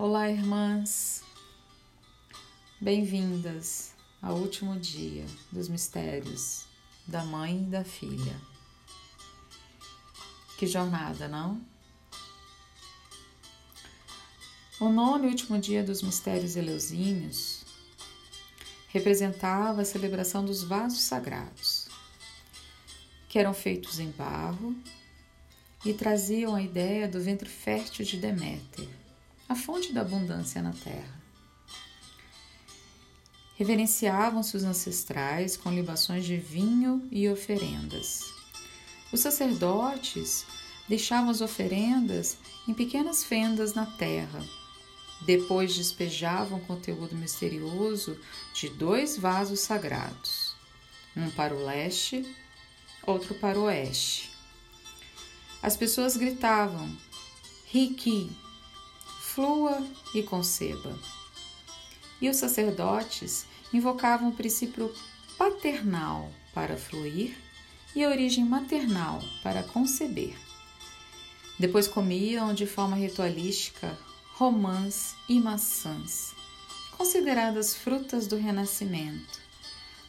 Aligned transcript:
Olá, 0.00 0.30
irmãs. 0.30 1.24
Bem-vindas 2.80 3.96
ao 4.22 4.36
último 4.36 4.78
dia 4.78 5.26
dos 5.50 5.68
mistérios 5.68 6.66
da 7.04 7.24
mãe 7.24 7.64
e 7.64 7.66
da 7.66 7.82
filha. 7.82 8.40
Que 10.56 10.68
jornada, 10.68 11.26
não? 11.26 11.60
O 14.78 14.88
nono 14.88 15.24
e 15.24 15.30
último 15.30 15.58
dia 15.58 15.82
dos 15.82 16.00
mistérios 16.00 16.54
eleusíneos 16.54 17.64
representava 18.90 19.82
a 19.82 19.84
celebração 19.84 20.44
dos 20.44 20.62
vasos 20.62 21.00
sagrados, 21.00 21.88
que 23.28 23.36
eram 23.36 23.52
feitos 23.52 23.98
em 23.98 24.12
barro 24.12 24.76
e 25.84 25.92
traziam 25.92 26.54
a 26.54 26.62
ideia 26.62 27.08
do 27.08 27.20
ventre 27.20 27.48
fértil 27.48 28.04
de 28.04 28.16
Deméter, 28.16 29.07
a 29.48 29.54
fonte 29.54 29.92
da 29.92 30.02
abundância 30.02 30.60
na 30.60 30.72
terra. 30.72 31.18
Reverenciavam-se 33.56 34.56
os 34.56 34.62
ancestrais 34.62 35.56
com 35.56 35.72
libações 35.72 36.24
de 36.24 36.36
vinho 36.36 37.08
e 37.10 37.28
oferendas. 37.28 38.22
Os 39.10 39.20
sacerdotes 39.20 40.44
deixavam 40.88 41.30
as 41.30 41.40
oferendas 41.40 42.38
em 42.68 42.74
pequenas 42.74 43.24
fendas 43.24 43.74
na 43.74 43.86
terra. 43.86 44.44
Depois 45.22 45.74
despejavam 45.74 46.60
conteúdo 46.60 47.16
misterioso 47.16 48.16
de 48.54 48.68
dois 48.68 49.16
vasos 49.16 49.60
sagrados, 49.60 50.54
um 51.16 51.30
para 51.30 51.54
o 51.54 51.64
leste, 51.64 52.24
outro 53.04 53.34
para 53.34 53.58
o 53.58 53.64
oeste. 53.64 54.30
As 55.60 55.76
pessoas 55.76 56.16
gritavam: 56.16 56.96
Riki, 57.66 58.30
flua 59.38 59.86
e 60.12 60.20
conceba. 60.20 60.98
E 62.20 62.28
os 62.28 62.38
sacerdotes 62.38 63.46
invocavam 63.72 64.30
o 64.30 64.34
princípio 64.34 64.92
paternal 65.38 66.28
para 66.52 66.76
fluir 66.76 67.36
e 67.94 68.02
a 68.02 68.08
origem 68.08 68.44
maternal 68.44 69.22
para 69.40 69.62
conceber. 69.62 70.36
Depois 71.56 71.86
comiam 71.86 72.52
de 72.52 72.66
forma 72.66 72.96
ritualística 72.96 73.96
romãs 74.34 75.14
e 75.28 75.38
maçãs, 75.38 76.34
consideradas 76.96 77.76
frutas 77.76 78.26
do 78.26 78.36
renascimento, 78.36 79.40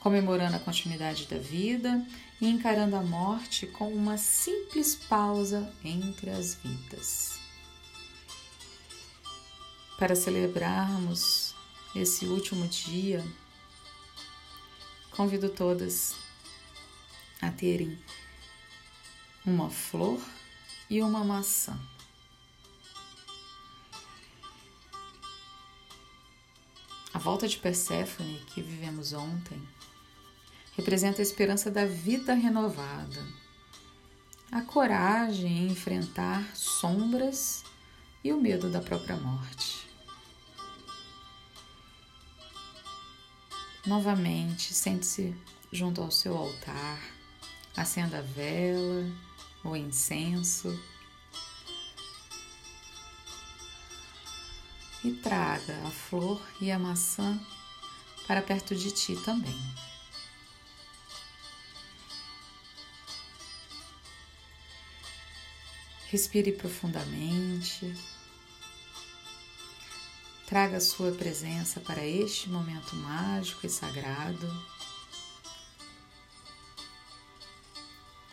comemorando 0.00 0.56
a 0.56 0.60
continuidade 0.60 1.26
da 1.28 1.38
vida 1.38 2.06
e 2.42 2.46
encarando 2.46 2.94
a 2.94 3.02
morte 3.02 3.66
com 3.66 3.90
uma 3.90 4.18
simples 4.18 4.94
pausa 4.94 5.72
entre 5.82 6.28
as 6.28 6.56
vidas. 6.56 7.43
Para 9.98 10.16
celebrarmos 10.16 11.54
esse 11.94 12.26
último 12.26 12.66
dia, 12.66 13.24
convido 15.12 15.48
todas 15.48 16.16
a 17.40 17.50
terem 17.50 17.96
uma 19.46 19.70
flor 19.70 20.20
e 20.90 21.00
uma 21.00 21.22
maçã. 21.22 21.78
A 27.12 27.18
volta 27.18 27.46
de 27.46 27.56
Perséfone 27.58 28.44
que 28.48 28.60
vivemos 28.60 29.12
ontem 29.12 29.62
representa 30.76 31.20
a 31.20 31.22
esperança 31.22 31.70
da 31.70 31.86
vida 31.86 32.34
renovada, 32.34 33.24
a 34.50 34.60
coragem 34.62 35.58
em 35.58 35.66
enfrentar 35.68 36.44
sombras 36.56 37.62
e 38.24 38.32
o 38.32 38.40
medo 38.40 38.68
da 38.68 38.80
própria 38.80 39.16
morte. 39.16 39.83
Novamente, 43.86 44.72
sente-se 44.72 45.36
junto 45.70 46.00
ao 46.00 46.10
seu 46.10 46.34
altar, 46.34 46.98
acenda 47.76 48.18
a 48.18 48.22
vela, 48.22 49.04
o 49.62 49.76
incenso 49.76 50.80
e 55.04 55.12
traga 55.12 55.86
a 55.86 55.90
flor 55.90 56.40
e 56.62 56.70
a 56.70 56.78
maçã 56.78 57.38
para 58.26 58.40
perto 58.40 58.74
de 58.74 58.90
ti 58.90 59.16
também. 59.22 59.60
Respire 66.10 66.52
profundamente. 66.52 68.13
Traga 70.46 70.78
sua 70.78 71.10
presença 71.12 71.80
para 71.80 72.06
este 72.06 72.50
momento 72.50 72.94
mágico 72.96 73.66
e 73.66 73.70
sagrado. 73.70 74.46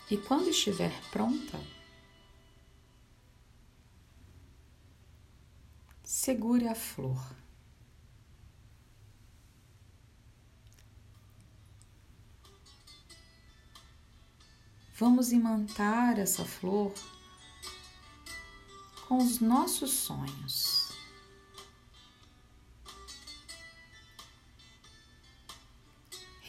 E 0.10 0.18
quando 0.18 0.50
estiver 0.50 0.92
pronta, 1.10 1.58
segure 6.04 6.68
a 6.68 6.76
flor. 6.76 7.34
Vamos 15.00 15.32
imantar 15.32 16.20
essa 16.20 16.44
flor 16.44 16.94
com 19.08 19.18
os 19.18 19.40
nossos 19.40 19.92
sonhos. 19.92 20.81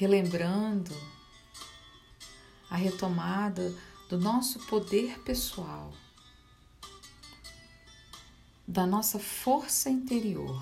Relembrando 0.03 0.93
a 2.69 2.75
retomada 2.75 3.73
do 4.09 4.19
nosso 4.19 4.59
poder 4.67 5.21
pessoal, 5.21 5.95
da 8.67 8.85
nossa 8.85 9.21
força 9.21 9.89
interior, 9.89 10.61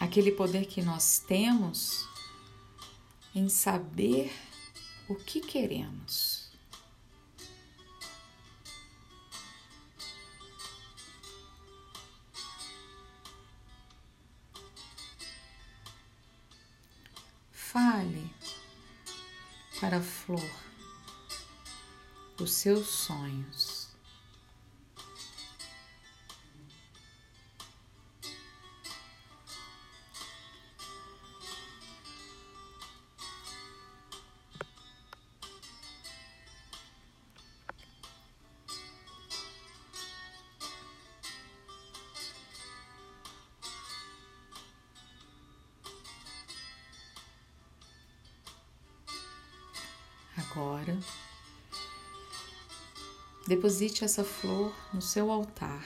aquele 0.00 0.32
poder 0.32 0.64
que 0.64 0.80
nós 0.80 1.18
temos 1.18 2.08
em 3.34 3.50
saber 3.50 4.32
o 5.10 5.14
que 5.14 5.42
queremos. 5.42 6.37
Fale 17.78 18.34
para 19.80 19.98
a 19.98 20.02
flor 20.02 20.50
os 22.40 22.50
seus 22.50 22.88
sonhos. 22.88 23.77
Agora, 50.58 50.98
deposite 53.46 54.04
essa 54.04 54.24
flor 54.24 54.74
no 54.92 55.00
seu 55.00 55.30
altar 55.30 55.84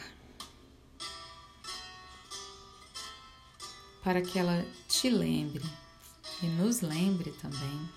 para 4.02 4.22
que 4.22 4.38
ela 4.38 4.66
te 4.88 5.10
lembre 5.10 5.62
e 6.42 6.46
nos 6.46 6.80
lembre 6.80 7.32
também 7.32 7.90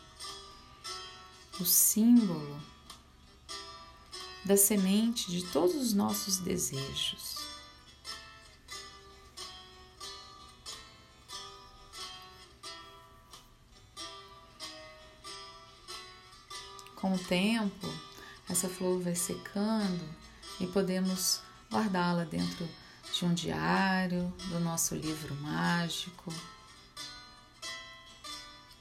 o 1.61 1.63
símbolo 1.63 2.61
da 4.43 4.57
semente 4.57 5.31
de 5.31 5.45
todos 5.45 5.75
os 5.75 5.93
nossos 5.93 6.39
desejos. 6.39 7.54
Com 17.05 17.13
o 17.13 17.19
tempo, 17.19 17.87
essa 18.49 18.67
flor 18.67 18.99
vai 18.99 19.13
secando 19.13 20.03
e 20.59 20.65
podemos 20.65 21.39
guardá-la 21.71 22.23
dentro 22.23 22.67
de 23.13 23.25
um 23.25 23.31
diário, 23.31 24.33
do 24.49 24.59
nosso 24.59 24.95
livro 24.95 25.35
mágico, 25.35 26.33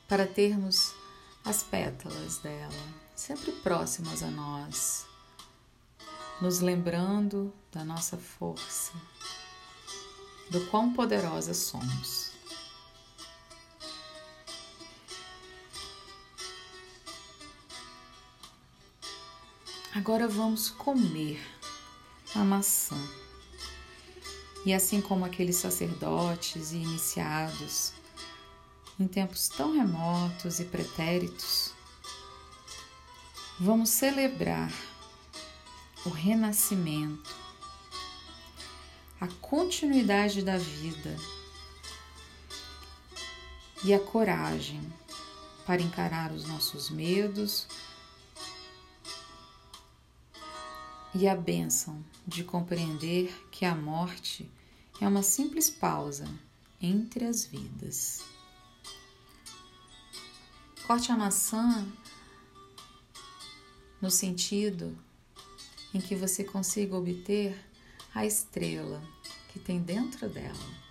para 0.09 0.27
termos 0.27 0.95
as 1.45 1.63
pétalas 1.63 2.39
dela 2.39 2.73
sempre 3.15 3.53
próximas 3.53 4.23
a 4.23 4.29
nós, 4.29 5.05
nos 6.41 6.61
lembrando 6.61 7.53
da 7.71 7.85
nossa 7.85 8.17
força 8.17 8.93
do 10.51 10.65
quão 10.71 10.95
poderosas 10.95 11.59
somos. 11.59 12.24
Agora 19.95 20.27
vamos 20.27 20.71
comer 20.71 21.41
a 22.35 22.41
maçã. 22.41 22.97
E 24.67 24.75
assim 24.75 25.01
como 25.01 25.25
aqueles 25.25 25.55
sacerdotes 25.55 26.73
e 26.73 26.79
iniciados, 26.79 27.93
em 28.99 29.07
tempos 29.07 29.49
tão 29.49 29.73
remotos 29.73 30.59
e 30.59 30.65
pretéritos, 30.65 31.73
vamos 33.61 33.89
celebrar 33.91 34.73
o 36.05 36.09
renascimento, 36.09 37.33
a 39.21 39.29
continuidade 39.41 40.43
da 40.43 40.59
vida 40.59 41.17
e 43.85 43.95
a 43.95 44.01
coragem 44.01 44.83
para 45.65 45.81
encarar 45.81 46.33
os 46.33 46.49
nossos 46.49 46.91
medos 46.91 47.69
e 51.15 51.29
a 51.29 51.37
bênção 51.37 52.05
de 52.27 52.43
compreender 52.43 53.33
que 53.51 53.65
a 53.65 53.75
morte 53.75 54.51
é 55.01 55.07
uma 55.07 55.23
simples 55.23 55.71
pausa 55.71 56.29
entre 56.81 57.25
as 57.25 57.45
vidas. 57.45 58.25
Corte 60.87 61.13
a 61.13 61.17
maçã 61.17 61.87
no 64.03 64.11
sentido 64.11 64.99
em 65.95 66.01
que 66.01 66.17
você 66.17 66.43
consiga 66.43 66.97
obter 66.97 67.57
a 68.15 68.27
estrela 68.27 69.03
que 69.53 69.59
tem 69.59 69.81
dentro 69.81 70.29
dela. 70.29 70.84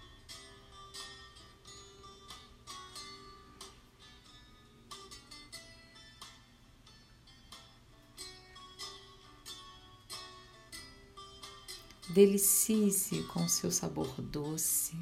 Delicie-se 12.13 13.23
com 13.23 13.47
seu 13.47 13.71
sabor 13.71 14.21
doce. 14.21 14.95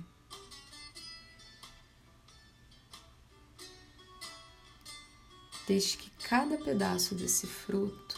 Deixe 5.68 5.98
que 5.98 6.10
cada 6.25 6.58
pedaço 6.58 7.13
desse 7.13 7.48
fruto 7.48 8.18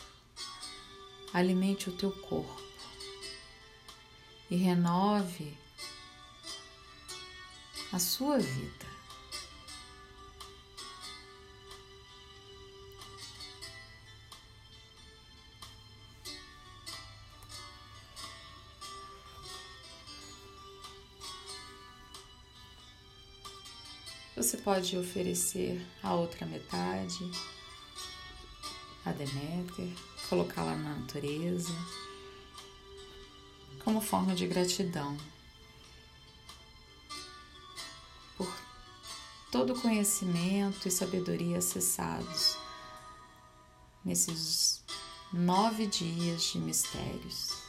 alimente 1.34 1.90
o 1.90 1.98
teu 1.98 2.12
corpo 2.12 2.62
e 4.52 4.56
renove 4.58 5.58
a 7.92 7.98
sua 7.98 8.38
vida. 8.38 8.93
Você 24.44 24.58
pode 24.58 24.98
oferecer 24.98 25.82
a 26.04 26.14
outra 26.14 26.46
metade 26.46 27.32
a 29.06 29.14
Deméter, 29.14 29.88
colocá-la 30.28 30.76
na 30.76 30.96
natureza, 30.96 31.72
como 33.86 34.02
forma 34.02 34.36
de 34.36 34.46
gratidão 34.46 35.18
por 38.38 38.54
todo 39.50 39.72
o 39.72 39.82
conhecimento 39.82 40.90
e 40.90 40.92
sabedoria 40.92 41.60
acessados 41.60 42.58
nesses 44.04 44.84
nove 45.32 45.88
dias 45.88 46.44
de 46.52 46.60
mistérios. 46.60 47.63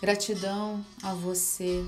Gratidão 0.00 0.86
a 1.02 1.12
você, 1.12 1.84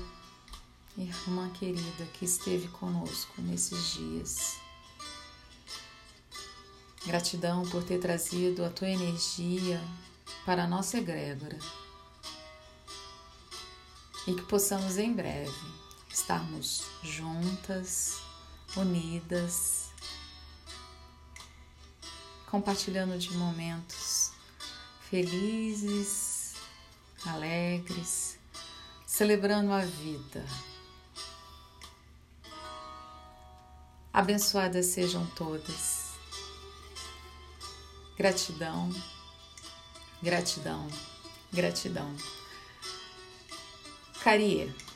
irmã 0.97 1.49
querida, 1.51 2.05
que 2.13 2.25
esteve 2.25 2.67
conosco 2.67 3.41
nesses 3.41 3.93
dias. 3.93 4.57
Gratidão 7.05 7.63
por 7.69 7.85
ter 7.85 7.99
trazido 7.99 8.65
a 8.65 8.69
tua 8.69 8.89
energia 8.89 9.81
para 10.45 10.65
a 10.65 10.67
nossa 10.67 10.97
egrégora. 10.97 11.57
E 14.27 14.33
que 14.33 14.41
possamos 14.41 14.97
em 14.97 15.13
breve 15.13 15.49
estarmos 16.09 16.83
juntas, 17.01 18.17
unidas, 18.75 19.89
compartilhando 22.45 23.17
de 23.17 23.31
momentos 23.37 24.33
felizes 25.09 26.30
alegres, 27.25 28.37
celebrando 29.05 29.71
a 29.71 29.81
vida. 29.81 30.45
Abençoadas 34.13 34.87
sejam 34.87 35.25
todas. 35.35 36.11
Gratidão, 38.17 38.89
gratidão, 40.21 40.87
gratidão. 41.51 42.15
Carie. 44.23 44.90